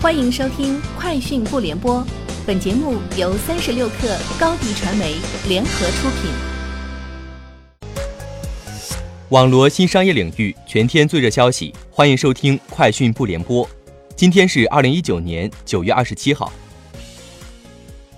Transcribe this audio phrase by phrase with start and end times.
[0.00, 1.96] 欢迎收听《快讯不联播》，
[2.46, 5.16] 本节目由三十六克高低传媒
[5.48, 6.30] 联合出品。
[9.30, 13.66] 网罗新商业领域全天最热消息，欢迎收听《快讯不联播》。
[14.14, 16.52] 今天是二零一九年九月二十七号。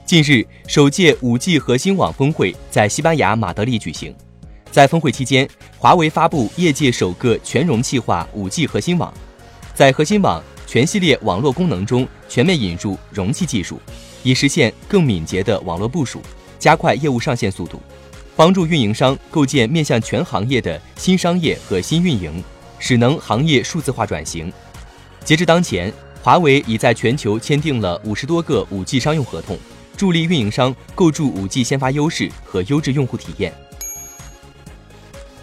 [0.05, 4.15] 近日，首届五 G 核心网峰会在西班牙马德里举行。
[4.71, 9.11] 在峰会期间，华为发布业界首个全容器化五 G 核心网，
[9.75, 13.81] 在核心网全系列网络功能中全面引入容器技术，
[14.23, 16.23] 以实现更敏捷的网络部署，
[16.61, 17.83] 加快业务上线速度，
[18.37, 22.41] 帮助运营商构建面向全行业的新商业和新运营，
[22.79, 24.53] 使能行业数字化转型。
[25.25, 29.59] 截至当前，华为已在全球签订了五十多个五 G 商用合同，
[29.97, 33.53] 助力运营商构筑五 G 先发优势和优质用户体验。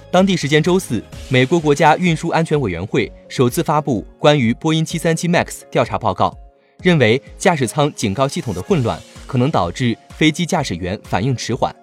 [0.09, 6.33] 当地时间周四，美国国家运输安全委员会首次发布关于波音737 MAX 调查报告，
[6.81, 11.75] 认为驾驶舱警告系统的混乱可能导致飞机驾驶员反应迟缓。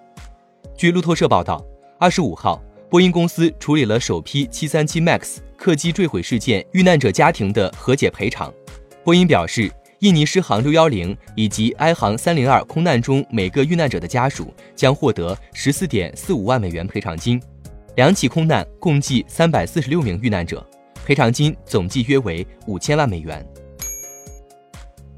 [0.75, 1.63] 据路透社报道，
[1.99, 2.59] 二十五号，
[2.89, 8.51] 波音公司处理了首批737 MAX 客机坠毁事件遇难者家庭的和解赔偿。
[9.03, 17.39] 波音表示，印尼狮航610以及埃航302空难中每个遇难者的家属将获得十四点四五万美元赔偿金。
[17.95, 20.65] 两起空难共计三百四十六名遇难者，
[21.05, 23.45] 赔偿金总计约为五千万美元。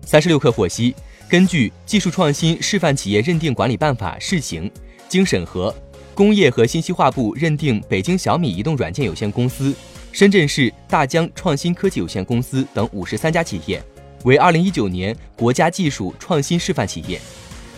[0.06, 0.96] 三十六氪获悉，
[1.28, 4.70] 根据《技术创新示范企业认定管理办法（试行）》，
[5.10, 5.74] 经审核，
[6.14, 9.76] 工业和信息化部认定北京小米移动软件有限公司、
[10.12, 13.82] 深圳市大疆创新科技有限公司等五十三家企业
[14.24, 17.20] 为二零一九年国家技术创新示范企业。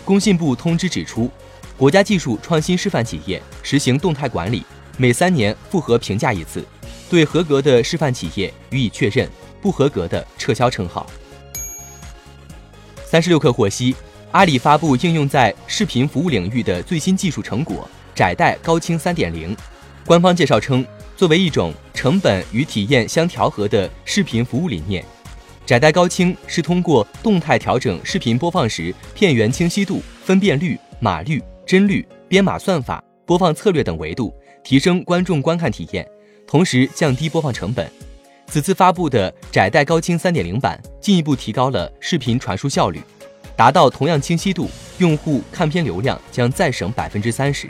[0.04, 1.30] 工信部通知指出，
[1.78, 4.62] 国家技术创新示范企业实行动态管理。
[5.00, 6.62] 每三年复核评价一次，
[7.08, 9.26] 对合格的示范企业予以确认，
[9.62, 11.06] 不合格的撤销称号。
[13.02, 13.96] 三十六氪获悉，
[14.32, 19.56] 阿里发布应用在视频服务领域的最新技术成果——窄带高清三点零。
[20.04, 20.86] 官方介绍称，
[21.16, 25.02] 作为一种成本与体验相调和的视频服务理念，
[25.64, 34.34] 窄带高清是通过动态调整视频播放时片源清晰度、分辨率、码率、帧率、编码算法、播放策略等维度。
[34.64, 36.04] 提升观众观看体验，
[36.48, 37.88] 同时降低播放成本。
[38.48, 43.00] 此次发布的窄带高清3.0版进一步提高了视频传输效率，
[43.54, 44.68] 达到同样清晰度，
[44.98, 47.68] 用户看片流量将再省百分之三十。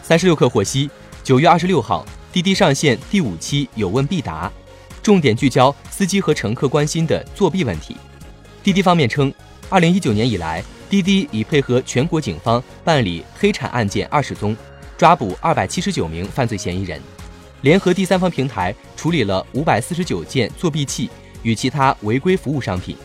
[0.00, 0.88] 三十六氪获悉，
[1.24, 4.48] 九月二十六号，滴滴上线第五期有问必答，
[5.02, 7.96] 重点聚焦司机和乘客关心的作弊问题。
[8.62, 9.34] 滴滴方面称，
[9.68, 14.56] 二零一九年以来，滴滴已配合全国警方办理黑产案件二十宗。
[14.98, 16.98] 抓捕二百七十九名犯罪嫌疑人，
[17.60, 21.10] 联合第三方平台处理了五百四十九件作弊器
[21.42, 22.96] 与其他违规服务商品，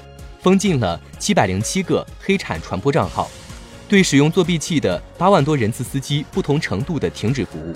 [0.41, 3.29] 封禁了七百零七个黑产传播账号，
[3.89, 7.75] 对使用作弊器的八万多人次司机不同程度的停止服务。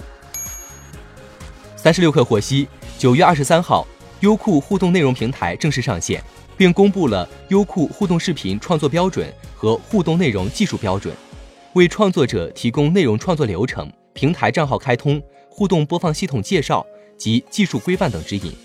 [1.76, 3.86] 三十六氪获悉，九月二十三号，
[4.22, 6.24] 优酷互动内容平台正式上线，
[6.58, 11.14] 并公布了优酷互动视频创作标准和互动内容技术标准，
[11.74, 13.92] 为创作者提供内容创作流程。
[14.14, 16.86] 平台账号开通、互动播放系统介绍
[17.18, 18.56] 及技术规范等指引。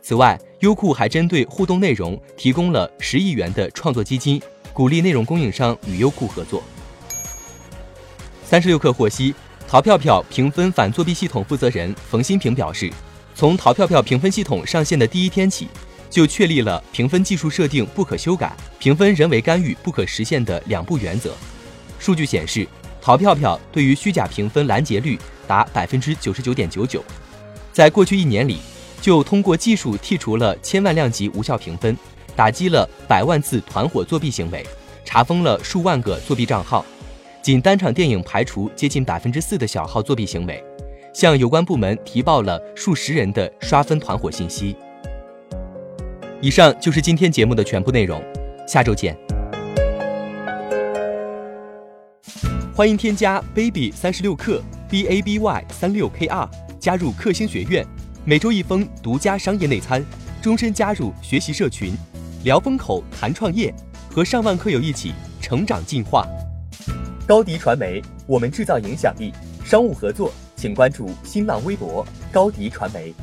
[0.00, 4.40] 此外，优酷还针对互动内容提供了十亿元的创作基金，
[4.72, 6.62] 鼓励内容供应商与优酷合作。
[8.42, 9.34] 三十六氪获悉，
[9.68, 12.90] 淘票票评分反作弊系统负责人冯新平表示，
[13.38, 15.68] 从淘票票评分系统上线的第一天起，
[16.10, 21.32] 就确立了评分技术设定不可修改、评分人为干预不可实现的两不原则。
[22.00, 22.66] 数据显示。
[23.00, 25.16] 淘票票对于虚假评分拦截率
[25.46, 27.02] 达百分之九十九点九九，
[27.72, 28.58] 在过去一年里，
[29.00, 31.96] 就通过技术剔除了千万量级无效评分，
[32.34, 34.66] 打击了百万次团伙作弊行为，
[35.04, 36.84] 查封了数万个作弊账号，
[37.40, 40.62] 仅单场电影排除接近百分之四的小号作弊行为，
[41.12, 44.76] 向有关部门提报了数十人的刷分团伙信息。
[46.40, 48.22] 以上就是今天节目的全部内容，
[48.66, 49.16] 下周见。
[52.74, 57.84] 欢迎添加 baby 三十六克 b a b y 三六 k r 加入克星学院，
[58.24, 60.04] 每周一封独家商业内参，
[60.40, 61.92] 终身加入学习社群，
[62.44, 63.74] 聊风口谈创业，
[64.08, 66.24] 和上万课友一起成长进化。
[67.26, 69.32] 高迪传媒，我们制造影响力。
[69.64, 73.14] 商务合作，请关注新浪微博高迪传媒。